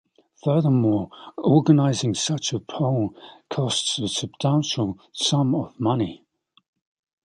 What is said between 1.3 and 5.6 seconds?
organizing such a poll costs a substantial sum